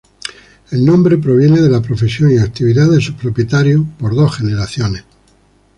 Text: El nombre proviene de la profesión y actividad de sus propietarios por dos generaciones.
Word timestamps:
El 0.71 0.83
nombre 0.83 1.19
proviene 1.19 1.61
de 1.61 1.69
la 1.69 1.79
profesión 1.79 2.31
y 2.33 2.39
actividad 2.39 2.89
de 2.89 3.01
sus 3.01 3.13
propietarios 3.13 3.85
por 3.99 4.15
dos 4.15 4.35
generaciones. 4.35 5.03